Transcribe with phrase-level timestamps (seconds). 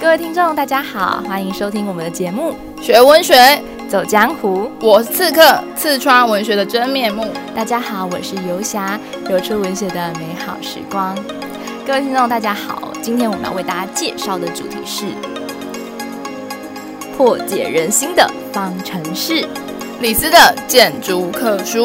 [0.00, 3.34] 各位听众，大家好，欢迎收听我们的节目《学文学
[3.88, 4.70] 走江湖》。
[4.84, 7.26] 我是刺客，刺穿文学的真面目。
[7.54, 8.98] 大家好，我是游侠，
[9.30, 11.16] 游出文学的美好时光。
[11.86, 15.06] 各位听众，大家好，今天我们要为大家介绍的主题是
[17.16, 19.46] 破解人心的方程式——
[20.00, 21.84] 李斯的《谏逐客书》。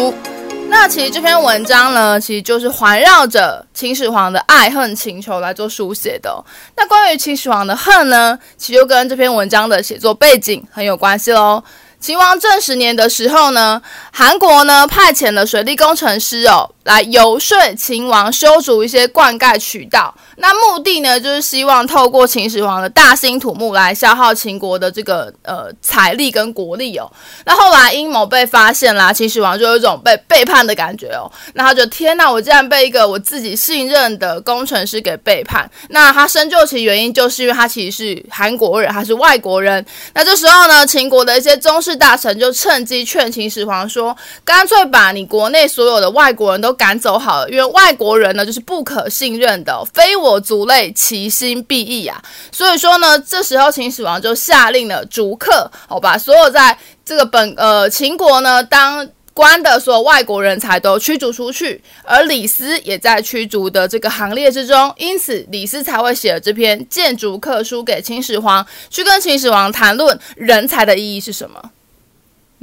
[0.75, 6.43] 那其实这篇文章呢，其实就是环绕着秦始皇的爱恨情仇来做书写的。
[6.75, 11.63] 那关于秦始皇的恨呢，其实就跟这篇文章的写作背景很有关系喽。
[12.01, 13.81] 秦王政十年的时候呢，
[14.11, 16.69] 韩国呢派遣了水利工程师哦。
[16.83, 27.09] 来游说秦王修筑一些灌溉渠道，那目的呢，就是希望透过秦始皇的大兴土木来消耗秦国的这个呃财力跟国力哦。
[27.45, 31.31] 那后来阴谋被发现啦，秦始皇就有一种被背叛的感觉哦。
[31.53, 35.69] 那他就天哪，我竟然被一个我自己信任的工程师给背叛。
[35.89, 39.85] 那他深究其原因，就是因为他其实是韩国人，他是外国人。
[40.13, 52.21] 那这时候呢，秦国的一些宗室大臣就趁机劝秦始皇说，干脆把你国内所有的外国人都赶走好了，因为外国人呢就是不可信任的，非我族类，其心必异啊。
[52.51, 71.71] 所以说呢，这时候秦始皇就下令了逐客，好吧，所有在这个本呃秦国呢当官的所有外国人才都驱逐出去，而李斯也在驱逐的这个行列之中，因此李斯才会写了这篇谏逐客书给秦始皇，去跟秦始皇谈论人才的意义是什么。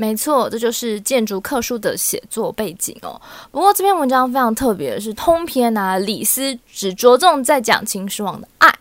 [0.01, 3.21] 没错，这就是建筑课书的写作背景哦。
[3.51, 8.75] 不过这篇文章非常特别的是，通篇啊，李斯只着重在讲秦始皇的爱。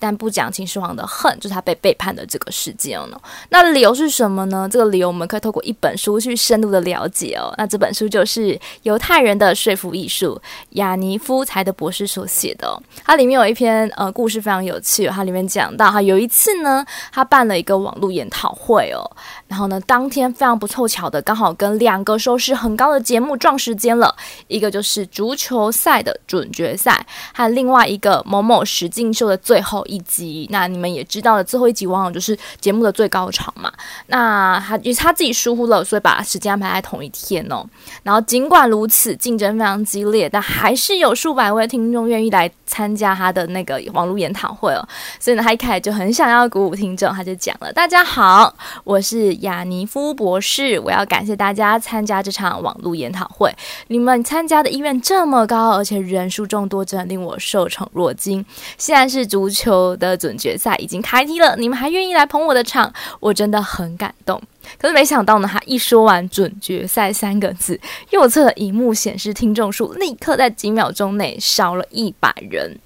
[0.00, 3.20] 但不讲秦始皇的恨，就是他被背叛的这个事件呢。
[3.50, 4.68] 那理由是什么呢？
[4.68, 7.54] 这个理由我们可以透过一本书去深入的了解哦。
[7.58, 12.82] 那这本书就是犹太人的说服艺术，亚尼夫才德博士所写的哦。
[13.04, 19.04] 它里面有一篇呃故事非常有趣，它里面讲到哈有一次呢，他办了一个网络研讨会哦，
[19.46, 24.16] 然后呢当天非常不凑巧的，刚好跟两个收视很高的节目撞时间了，
[24.48, 27.04] 一个就是足球赛的准决赛，
[27.34, 33.72] 和另外一个某某实境秀的最后一集，那你们也知道了，最后一集往往就是节目的最高潮嘛。
[34.06, 37.66] 那他也是他自己疏忽了，所以把时间安排在同一天哦。
[38.04, 44.88] 然后尽管如此，竞争非常激烈，但还是有数百位听众愿意来参加他的那个网络研讨会哦。
[45.18, 53.52] 所以呢，他一开始就很想要鼓舞听众，他就讲了：“大家好，我是亚尼夫博士，我要感谢大家参加这场网络研讨会。
[53.88, 58.44] 你们参加的意愿这么高，而且人数众多，真的令我受宠若惊。
[58.78, 64.40] 现在是足球。”我的准决赛已经开踢了，你们还愿意来捧我的场，我真的很感动。
[64.78, 67.80] 可是没想到呢，他一说完“准决赛”三个字，
[68.10, 72.78] 右侧的荧幕显示听众数立刻在几秒钟内少了一百人。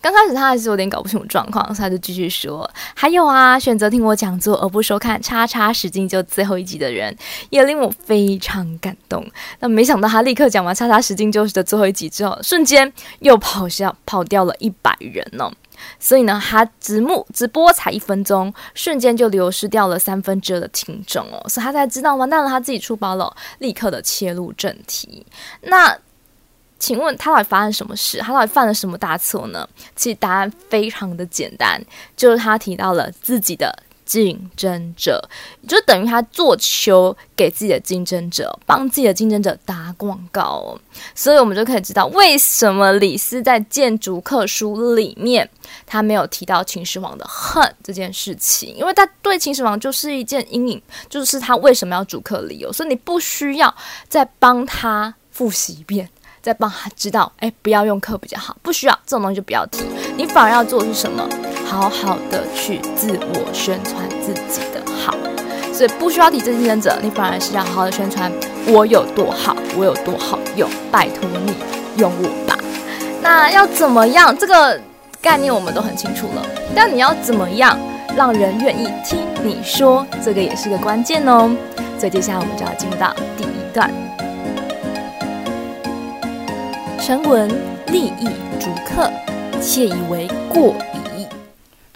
[0.00, 7.16] 刚开始他还是有点搞不清楚状况，所以他就继续说：“还有啊，选择听我讲座而不收看叉叉实境秀最后一集的人，
[7.48, 9.26] 也令我非常感动。
[9.60, 15.50] 那没想到他立刻讲完叉叉实境秀的最后一集之后，瞬间又跑下跑掉了一百人呢。”
[15.98, 25.26] 所以呢，他直播直播才一分钟，瞬间就流失掉了三分之二的听众哦，所以他才知道完蛋了，他自己出包了，立刻的切入正题。
[25.62, 25.96] 那
[26.78, 28.18] 请问他到底发生什么事？
[28.18, 29.68] 他到底犯了什么大错呢？
[29.96, 31.80] 其实答案非常的简单，
[32.16, 33.76] 就是他提到了自己的。
[34.04, 35.28] 竞争者
[35.66, 40.80] 就等于他做球给自己的竞争者，帮自己的竞争者打广告哦。
[41.14, 45.48] 所以我们就可以知道，为什么李斯在《谏逐客书》里面
[45.86, 52.72] 他没有提到秦始皇的恨这件事情，因为他对秦始皇就是一件阴影，就是他为什么要逐客理由。
[52.72, 53.74] 所以你不需要
[54.08, 56.08] 再帮他复习一遍。
[56.42, 59.82] 再帮他知道，哎，不要用课比较好，不需要这种东西就不要提。
[60.14, 61.26] 你反而要做的是什么？
[61.64, 65.14] 好好的去自我宣传自己的好。
[65.72, 68.30] 所以不需要提竞争者，你反而是要好好的宣传
[68.68, 71.54] 我有多好，我有多好用，拜托你
[71.96, 72.56] 用我吧。
[73.20, 74.36] 那要怎么样？
[74.36, 74.80] 这个
[75.20, 76.46] 概念我们都很清楚了。
[76.76, 77.76] 但你要怎么样
[78.16, 80.06] 让人愿意听你说？
[80.22, 81.50] 这个也是个关键哦。
[81.98, 83.90] 所以接下来我们就要进入到第一段。
[87.00, 87.48] 成文
[87.88, 88.28] 利益
[88.60, 89.10] 逐客，
[89.60, 91.03] 窃以为过矣。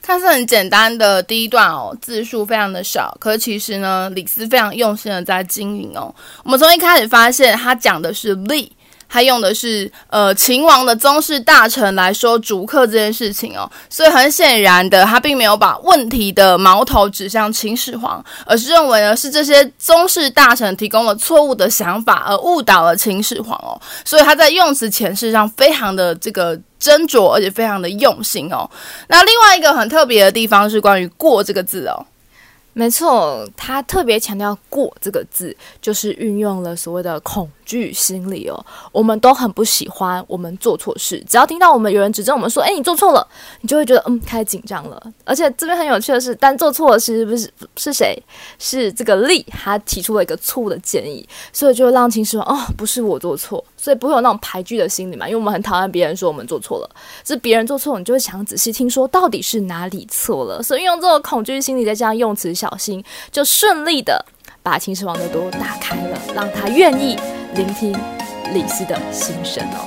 [0.08, 6.12] 它是很简单的第一段哦，字数非常的少，可是其实呢，李斯非常用心的在经营哦。
[6.44, 8.72] 我们从一开始发现，他讲的是利，
[9.08, 28.69] 他用的是呃秦王的宗室大臣来说逐客这件事情哦，所以很显然的，他并没有把问题的矛头指向秦始皇，而是认为呢是这些宗室大臣提供了错误的想法而误导了秦始皇哦，所以他在用词遣释上非常的这个斟酌，而且非常的用心哦。
[29.08, 32.04] 那另外一个很特别的地方是关于“过”这个字哦。
[32.78, 38.64] 没错，他特别强调“过”这个字，就是运用了所谓的恐惧心理哦。
[38.92, 43.26] 我们都很不喜欢我们做错事，只要听到我们有人指正我们说：“哎，你做错了”，
[43.62, 45.12] 你就会觉得嗯，开始紧张了。
[45.25, 48.16] 而且这边很有趣的是，但做错了其实不是是谁？
[48.60, 55.26] 是这个力，他提出了一个错误的建议，所以就让秦始皇哦，不是我做错，所以不会有那种排拒的心理嘛。
[55.28, 56.90] 因为我们很讨厌别人说我们做错了，
[57.25, 60.62] 是别人做错，你就会想仔细听说到底是哪里错了。
[60.62, 62.69] 所以用这种恐惧心理再加上用词小。
[62.78, 63.02] 心，
[63.32, 64.25] 就顺利的
[64.62, 67.19] 把秦始皇的都打开了，让他愿意
[67.54, 67.92] 聆听
[68.52, 69.78] 李斯的心声哦。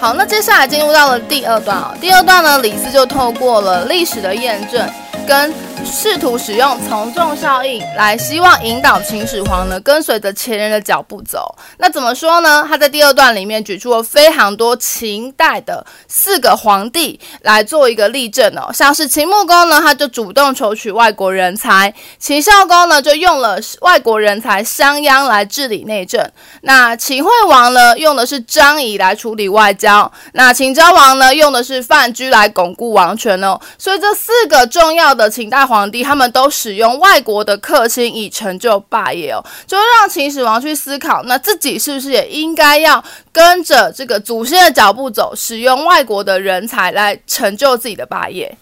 [0.00, 1.94] 好，那接下来进入到了第二段哦。
[2.00, 4.88] 第二段呢，李斯就透过了历史的验证
[5.26, 5.71] 跟。
[5.84, 11.54] 试图使用从众效应来希望引导秦始皇呢跟随着前人的脚步走。
[11.78, 12.64] 那怎么说呢？
[12.68, 26.22] 他在第二段里面举出了非常多秦代的四个皇帝来做一个例证哦，像是秦穆公呢，他就主动求取外国人才；秦孝公呢，就用了外国人才商鞅来治理内政；
[26.62, 33.58] 那秦惠王呢，用的是张仪来处理外交；那秦昭王呢，用的是范雎来巩固王权哦。
[33.78, 35.66] 所以这四个重要的秦代。
[35.72, 43.02] 皇帝他们都使用外国的客卿以成就霸业哦，就让秦始皇去思考，那自己是不是也应该要
[43.32, 48.58] 跟着这个祖先的脚步走，使用外国的人才来成就自己的霸业。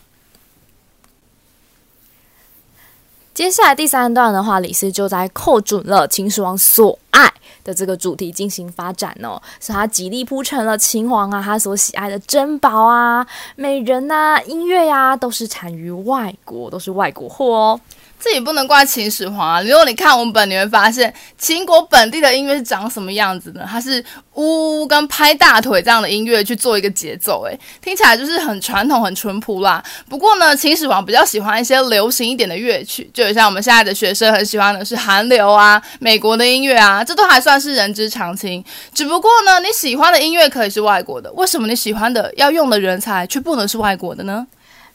[3.34, 7.32] 接下来第三段的话，李斯就在扣准了秦始皇所爱
[7.62, 13.26] 的这个主题进行发展哦，所以他极力铺陈了秦皇啊，他所喜爱的珍宝啊、
[13.56, 17.80] 美人啊、音乐呀、都是产于外国，都是外国货哦。
[18.22, 19.62] 这也不能怪秦始皇啊！
[19.62, 23.66] 如果你看文本，你会发现秦国本地的音乐是长什么样子呢？
[23.66, 29.82] 它是呜呜跟拍大腿这样的音乐去做一个节奏，诶，听起来就是很传统、很淳朴啦。
[30.06, 38.62] 不过呢，秦始皇比较喜欢一些流行一点的乐曲，就像我们现在的学生很喜欢的是韩流啊、美国的音乐啊，这都还算是人之常情。
[38.92, 44.46] 只不过呢，你喜欢的音乐可以是外国的，为什么你喜欢的要用的人才却不能是外国的呢？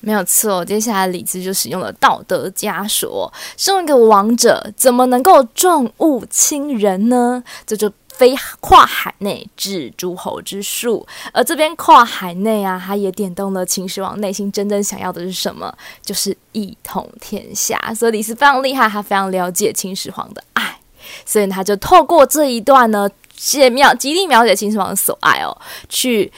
[0.01, 3.31] 没有错，接下来李斯就使用了道德枷锁。
[3.57, 7.43] 身为一个王者，怎么能够重物轻人呢？
[7.65, 11.05] 这就非跨海内置诸侯之术。
[11.33, 15.75] 而这边跨海内啊，他也点动了秦始皇内心真正想要的是什么？
[16.03, 17.79] 就是一统天下。
[17.95, 20.77] 所以李斯非常厉害，他非常了解秦始皇的爱，
[21.25, 25.57] 所以他就透过这一段呢，写描极力描写秦始皇的所爱哦，
[25.89, 26.31] 去。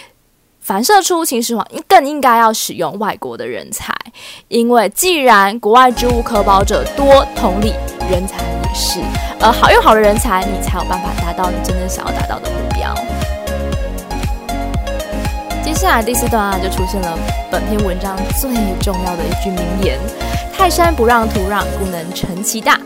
[0.67, 3.95] 反射出秦始皇更应该要使用外国的人才，
[4.49, 7.73] 因为既然国外之物可保者多，同理
[8.11, 8.99] 人才也是，
[9.39, 12.93] 而好用好的人才，你才有办法达到你真正想要达到的目标。
[15.63, 17.17] 接下来第四段啊，就出现了
[17.49, 19.97] 本篇文章最重要的一句名言
[20.51, 22.77] ：“泰山不让土壤，故能成其大。”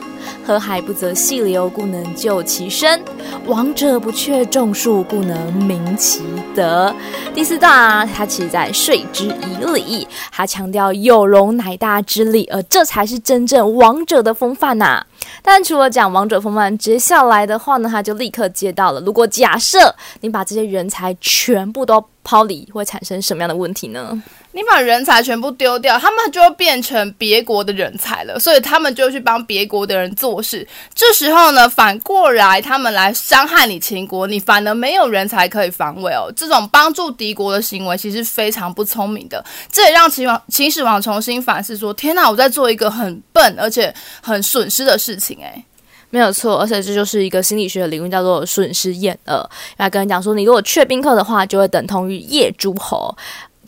[0.44, 3.00] 河海不择细流，故能就其身；
[3.46, 6.22] 王者不却众数，故能明其
[6.56, 6.94] 德。
[7.34, 15.06] 第四段啊，他其实在说之以理，他强调有容乃大之理，而这才是真正王者的风范呐、
[15.42, 24.22] 但除了讲王者风范，接下来的话呢，他就立刻接到了：如果假设你把这些人才全部都抛离，会产生什么样的问题呢？
[24.54, 30.68] 你把人才全部丢掉，他们就会变成别国的人才了，所以他们就去帮别国的人做事。
[30.94, 36.30] 这时候呢，反过来他们来伤害你秦国，你反而没有人才可以防卫哦。
[36.36, 39.42] 这种帮助敌国的行为其实非常不聪明的，
[39.72, 45.64] 这也让秦王秦始皇重新反思说：天哪，我在做一个很笨而且很损失的事诶，
[46.10, 49.50] 没有错，而且这就是一个心理学的理论，叫做损失厌恶。
[49.78, 53.16] 来跟人讲说，你如果缺宾客的话，就会等同于夜诸侯。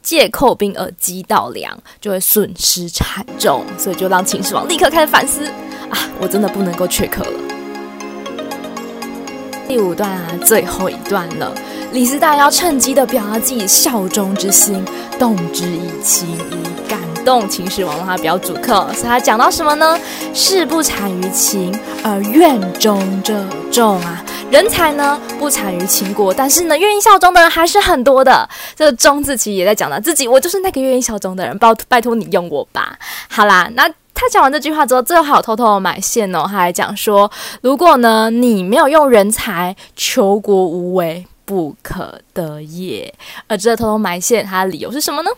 [0.01, 5.47] 借寇兵而击盗粮，就会损失惨重，所以就让秦始皇立刻开始反思
[5.89, 5.97] 啊！
[6.19, 7.39] 我真的不能够缺客了。
[9.65, 11.55] 第五段啊，最后一段了，
[11.93, 14.83] 李斯大要趁机的表达自己效忠之心，
[15.17, 18.87] 动之以情，以感动秦始皇，让他比较主客。
[18.93, 19.99] 所以他讲到什么呢？
[20.33, 24.23] 事不产于秦，而愿忠者众啊。
[24.51, 28.47] 人才呢不产于秦国，但是呢愿意效忠的人还是很多的。
[28.75, 32.97] 这个忠字其实也在讲到自己，我就是那个愿意效忠的人，拜拜托你用我吧。
[33.29, 33.89] 好啦，那。
[34.15, 37.29] 他讲完这句话之后，最后还有偷偷的埋线哦，他还讲说，
[37.61, 43.11] 如果呢你没有用人才，求国无为，不可得也。
[43.47, 45.31] 而这偷偷埋线，他的理由是什么呢？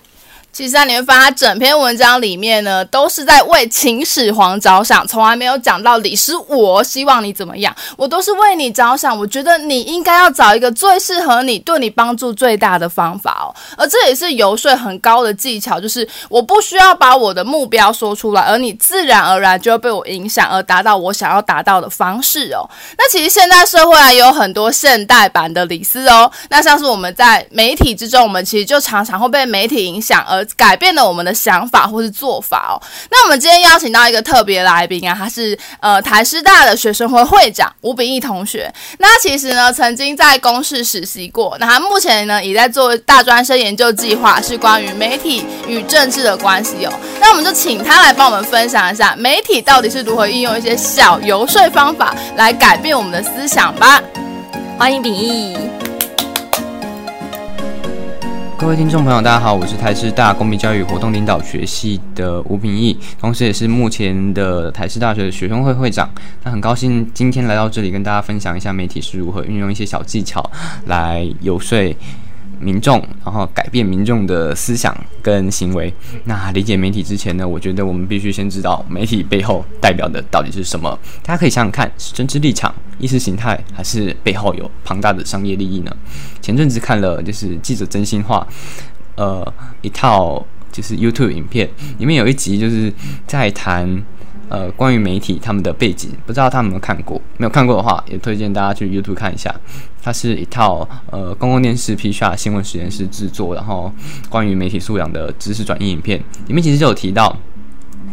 [0.55, 9.19] 其实啊，你会发现整篇文章里面呢，都是在为秦始皇着想，从来没有讲到李斯，我希望你怎么样，我都是为你着想。
[9.19, 13.51] 我觉得你应该要找一个最适合你、对你帮助最大的方法哦。
[13.77, 22.63] 而这也是游说很高的技巧，就是我不需要把我的目标说出来，而你自然而然就会被我影响，而达到我想要达到的方式哦。
[22.97, 26.31] 那其实现在社会啊，有很多现代版的李斯哦。
[26.47, 30.44] 那像是我们在媒体之中，我们其实就常常会被媒体影响而。
[30.55, 32.75] 改变了我们的想法或是做法哦。
[33.09, 38.71] 那我们今天邀请到一个特别来宾啊，他是呃台师大的学生会会长吴秉义同学。
[38.99, 46.93] 那其实呢曾经在公视实习过，那他目前呢也在做大专生研究计划，是关于媒体与政治的关系哦。
[47.19, 54.01] 那我们就请他来帮我们分享一下媒体到底是如何运用一些小游说方法来改变我们的思想吧。
[54.77, 55.74] 欢迎秉义。
[58.65, 66.09] 各位听众朋友，大家好，我是台师大公民教育活动领导学系的吴平义，同时也是目前的台师大学的学生会会长。
[66.43, 70.43] 那很高兴今天来到这里，跟大家分享一下媒体是如何运用一些小技巧
[70.87, 71.95] 来游说
[72.59, 75.93] 民众，然后改变民众的思想跟行为。
[76.25, 80.97] 那理解媒体之前呢，我觉得我们必须先知道媒体背后代表的到底是什么。
[81.23, 85.95] 大家可以想想看，是政治立场、意识形态，还是背后有庞大的商业利益呢？
[86.41, 88.47] 前阵子看了就是记者真心话，
[89.15, 92.93] 呃，一套就是 YouTube 影片，里面有一集就是
[93.27, 94.03] 在谈。
[94.47, 97.19] 呃，关于媒体他们的背景，不知道他们有没有看过？
[97.37, 99.53] 没有看过的话，也推荐大家去 YouTube 看一下。
[100.05, 103.91] 它是一套呃公共电视 P 茶新闻实验室制作，然后
[104.29, 106.23] 关于媒体素养的知识转移影片。
[106.45, 107.35] 里面其实就有提到，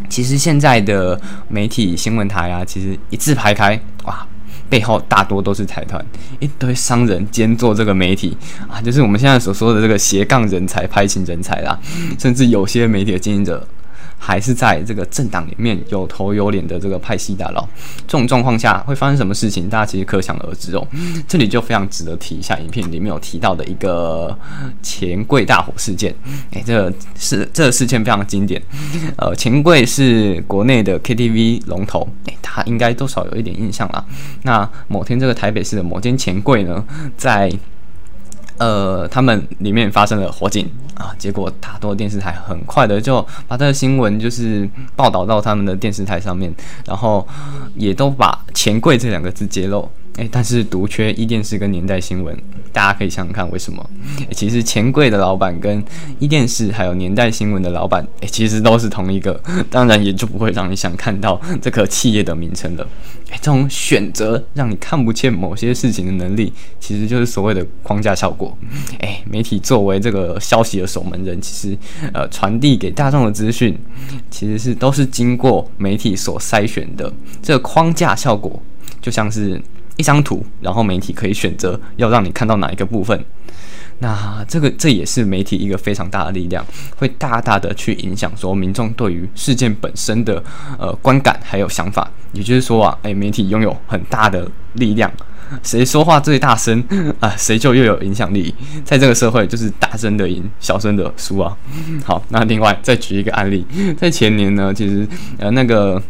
[0.08, 4.26] 其实现在的媒体新闻台啊，其实一字排开，哇，
[4.70, 6.02] 背后大多都是财团，
[6.40, 8.34] 一堆商人兼做这个媒体
[8.70, 11.78] 啊，就是我们现在所说的这个斜杠人才、拍型人才啦，
[12.18, 13.68] 甚至有些媒体的经营者。
[14.24, 17.68] 还是在这个政党里面有头有脸的这个派系大佬，
[18.06, 19.68] 这种状况下会发生什么事情？
[19.68, 20.86] 大家其实可想而知哦。
[21.26, 24.38] 这里就非常值得提一下，影片里面有提到的一个
[24.80, 26.14] 钱柜大火事件。
[26.52, 28.62] 诶，这个是这个事件非常经典。
[29.16, 34.04] 呃，钱柜是国内的 KTV 龙头，诶，他应该多少有一点印象啦。
[34.44, 36.84] 那某天这个台北市的某间钱柜呢，
[37.16, 37.52] 在
[38.58, 46.52] 呃，他们里面发生了火警啊，结果大多电视台很快的就把这个新闻就是报道到他们的电视台上面，
[46.86, 47.26] 然后
[47.74, 49.88] 也都把“钱柜”这两个字揭露。
[50.16, 52.36] 诶，但是独缺一电视跟年代新闻，
[52.70, 53.90] 大家可以想想看为什么？
[54.32, 55.82] 其实钱柜的老板跟
[56.18, 59.40] 一电视还有年代新闻的老板，诶，其实都是同一个，
[59.70, 62.86] 当然也就不会让你想看到这个企业的名称了。
[63.30, 68.54] 诶，这种选择让你看不见某些事情的能力，其实就是所谓的框架效果。
[68.98, 71.74] 诶，媒体作为这个消息的守门人，其实
[72.12, 73.74] 呃传递给大众的资讯，
[74.30, 77.10] 其实是都是经过媒体所筛选的。
[77.42, 78.62] 这个框架效果
[79.00, 79.58] 就像是。
[80.02, 83.24] 一张图，然后媒体可以选择要让你看到哪一个部分。
[84.00, 86.66] 那这个这也是媒体一个非常大的力量，
[86.96, 90.42] 会大大的去影响说民众对于事件本身的
[90.76, 92.10] 呃观感还有想法。
[92.32, 95.08] 也就是说啊，诶，媒体拥有很大的力量，
[95.62, 96.82] 谁说话最大声
[97.20, 98.52] 啊，谁就又有影响力。
[98.84, 101.56] 在这个社会，就是大声的赢，小声的输啊。
[102.04, 103.64] 好，那另外再举一个案例，
[103.96, 105.06] 在前年呢，其实
[105.38, 106.02] 呃那个。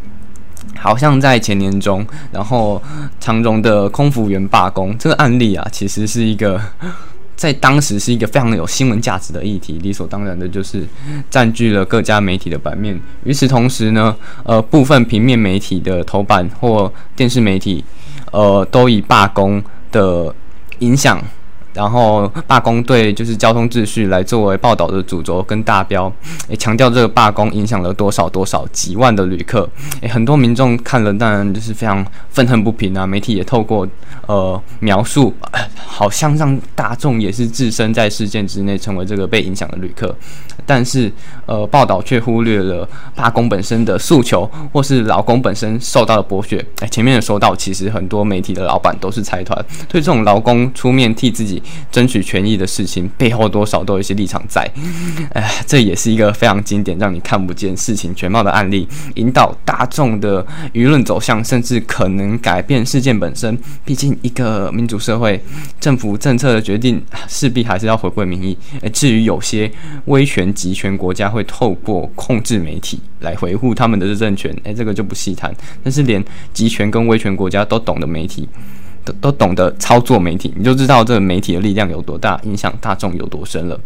[0.83, 2.81] 好像在前年中，然后
[3.17, 6.61] 长荣的空服员罢工这个案例啊，其实是一个
[7.37, 10.85] 在当时是一个非常有新闻价值的议题，理所当然的就是
[11.29, 12.99] 占据了各家媒体的版面。
[13.23, 14.13] 与此同时呢，
[14.43, 17.81] 呃，部分平面媒体的头版或电视媒体，
[18.33, 20.35] 呃，都以罢工的
[20.79, 21.17] 影响。
[21.73, 26.11] 然后罢工对就是交通秩序来作为报道的主轴跟大标，
[26.47, 29.67] 诶，强调这个罢工影响了多少多少几万的旅客，
[30.01, 33.05] 诶，很多民众看了当然就是非常愤恨不平啊。
[33.05, 33.87] 媒体也透过
[34.27, 35.33] 呃描述，
[35.75, 40.15] 好像让大众也是置身在事件之内，成为这个被影响的旅客，
[40.65, 41.11] 但是
[41.45, 46.63] 呃报道却忽略了罢工本身的诉求，或是劳工本身受到的剥削。
[46.79, 51.61] 哎，前面有说到，其实很多媒体的老板都是财团，对这种劳工出面替自己。
[51.91, 54.67] 争取权益的事情背后多少都有一些立场在，
[55.33, 63.57] 哎，这也是一个非常经典，让你看不见事情全貌的案例，引导大众的舆论走向，甚至可能改变事件本身。
[63.85, 65.41] 毕竟一个民主社会，
[65.79, 68.57] 政府政策的决定势必还是要回归民意。
[68.91, 69.71] 至于有些
[70.05, 75.53] 威权集权国家会透过控制媒体来维护他们的政权，诶，这个就不细谈。
[75.83, 78.47] 但是连集权跟威权国家都懂得媒体，
[79.03, 83.79] 都都懂得操作媒体，你就知道这个媒体的力量有多大，影响大众有多深了。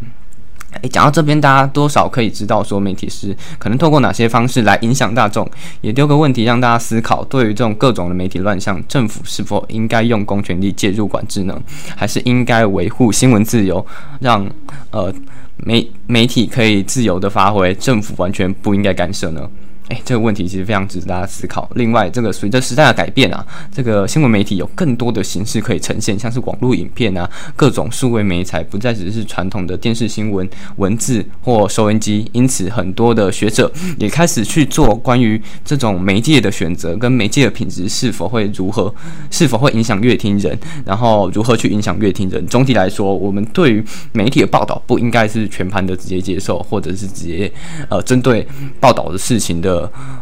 [0.82, 5.50] 诶，讲到这边，大家多少可以知道说媒体是可能透过哪些方式来影响大众。
[5.80, 11.60] 也丢个问题让大家思考：对于这种各种的媒体乱象，政府是否应该用公权力介入管制呢？
[11.96, 13.84] 还是应该维护新闻自由，
[14.20, 14.46] 让
[14.92, 15.12] 呃
[15.58, 19.50] 媒媒体可以自由的发挥，政府完全不应该干涉呢？
[19.89, 21.70] 诶，这个问题其实非常值得大家思考。
[21.75, 32.29] 另外，这个随着时代的改变啊，这个新闻媒体有更多的形式可以呈现，像是网络影片啊，各种数位媒材不再只是传统的电视新闻、文字或收音机。
[32.34, 38.94] 因此，很多的学者也开始去做关于这种媒介的选择跟媒介的品质是否会如何，
[39.32, 42.46] 是否会影响乐听人，然后如何去影响乐听人。
[42.48, 47.50] 总体来说，我们对于媒体的报道不应该是全盘的直接接受，或者是直接
[47.89, 48.46] 呃针对
[48.82, 49.76] 报道的事情的。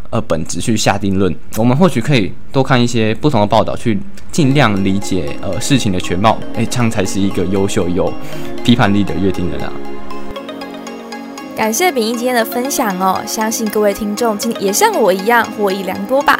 [0.09, 3.99] 呃，本质去下定论，我们或许可以多看一些不同的报道，去
[4.31, 6.37] 尽量理解呃事情的全貌。
[6.55, 8.11] 诶，这样才是一个优秀有
[8.63, 9.71] 批判力的阅听人啊！
[11.55, 16.39] 感谢秉义今天的分享哦，相信各位听众今天也像我一样获益良多吧。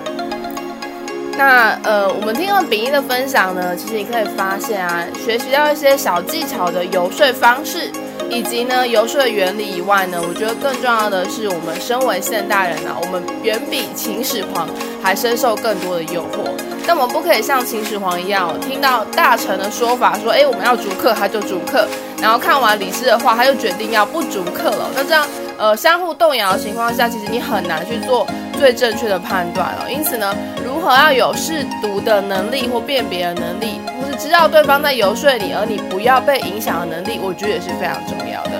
[1.38, 7.92] 那呃，我们听了秉义的分享呢，其实你可以发现啊，学习到一些小技巧的游说方式。
[8.30, 14.68] 以及呢，游说的原理以外呢，我觉得更重要的是，我们身为现代人啊，我们远比秦始皇
[15.02, 16.50] 还深受更多的诱惑。
[16.88, 21.88] 但我们不可以像秦始皇一样，听到大臣的说法，说，哎，我们要逐客，他就逐客；
[22.22, 24.90] 然后看完李斯的话，他就决定要不逐客了。
[24.96, 25.26] 那这样，
[25.58, 29.92] 呃，相互动摇的情况下，其实你很难去做最正确的判断了。
[29.92, 30.36] 因此呢，
[30.66, 33.80] 如何要有试读的能力或辨别的能力？
[34.18, 38.52] 知道对方在游说你，而你不要被影响的能力，我觉得也是非常重要的。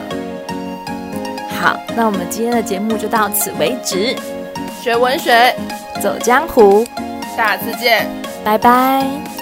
[1.62, 4.16] 好，那我们今天的节目就到此为止。
[4.82, 5.56] 学文学，
[6.02, 6.86] 走江湖，
[7.36, 8.06] 下次见，
[8.44, 9.35] 拜拜。